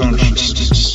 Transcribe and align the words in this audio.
Consciousness. 0.00 0.89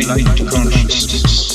Enlightened 0.00 0.48
consciousness. 0.48 1.47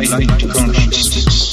Enlightened 0.00 0.52
consciousness. 0.52 1.47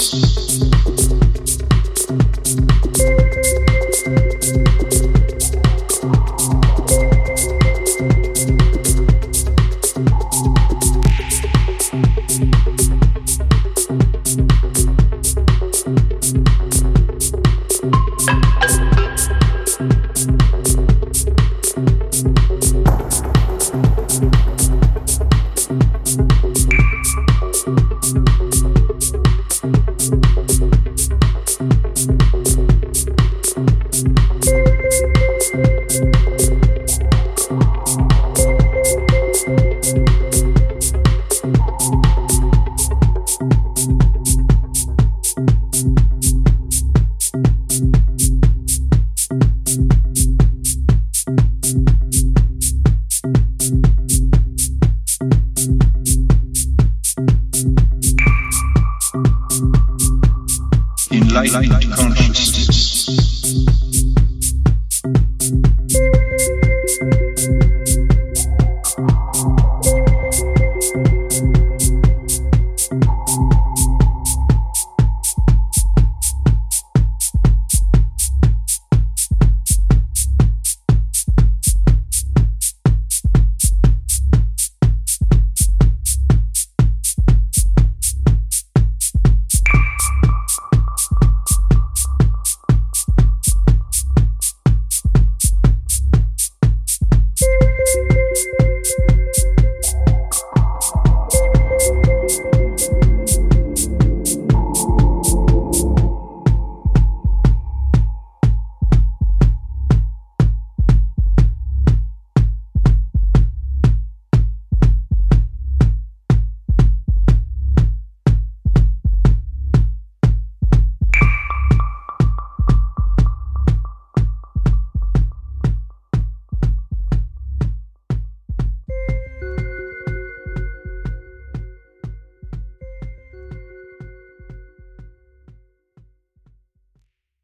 Consciousness. 61.56 61.85